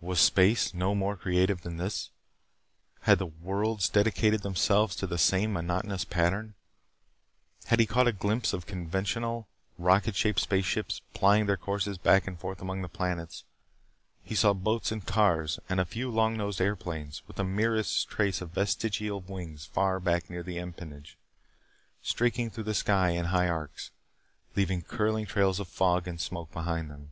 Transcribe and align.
Was 0.00 0.20
space 0.20 0.72
no 0.74 0.94
more 0.94 1.16
creative 1.16 1.62
than 1.62 1.76
this? 1.76 2.10
Had 3.00 3.18
the 3.18 3.26
worlds 3.26 3.88
dedicated 3.88 4.42
themselves 4.44 4.94
to 4.94 5.08
the 5.08 5.18
same 5.18 5.52
monotonous 5.52 6.04
pattern? 6.04 6.54
He 7.68 7.70
had 7.70 7.88
caught 7.88 8.06
a 8.06 8.12
glimpse 8.12 8.52
of 8.52 8.66
conventional, 8.66 9.48
rocket 9.76 10.14
shaped 10.14 10.38
spaceships, 10.38 11.02
plying 11.14 11.46
their 11.46 11.56
courses 11.56 11.98
back 11.98 12.28
and 12.28 12.38
forth 12.38 12.60
among 12.62 12.82
the 12.82 12.88
planets. 12.88 13.42
He 14.22 14.36
saw 14.36 14.52
boats 14.52 14.92
and 14.92 15.04
cars 15.04 15.58
and 15.68 15.80
a 15.80 15.84
few 15.84 16.12
long 16.12 16.36
nosed 16.36 16.60
airplanes, 16.60 17.26
with 17.26 17.34
the 17.36 17.42
merest 17.42 18.08
trace 18.08 18.40
of 18.40 18.50
vestigial 18.50 19.20
wings 19.20 19.66
far 19.66 19.98
back 19.98 20.30
near 20.30 20.44
the 20.44 20.58
empennage, 20.58 21.18
streaking 22.02 22.50
through 22.52 22.62
the 22.70 22.72
sky 22.72 23.08
in 23.10 23.24
high 23.24 23.48
arcs, 23.48 23.90
leaving 24.54 24.82
curling 24.82 25.26
trails 25.26 25.58
of 25.58 25.66
fog 25.66 26.06
and 26.06 26.20
smoke 26.20 26.52
behind 26.52 26.88
them. 26.88 27.10